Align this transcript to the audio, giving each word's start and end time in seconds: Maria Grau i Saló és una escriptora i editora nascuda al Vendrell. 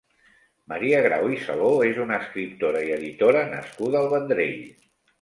Maria 0.71 1.01
Grau 1.07 1.29
i 1.35 1.37
Saló 1.43 1.69
és 1.89 2.01
una 2.07 2.17
escriptora 2.23 2.85
i 2.89 2.93
editora 2.99 3.47
nascuda 3.55 4.05
al 4.05 4.15
Vendrell. 4.19 4.63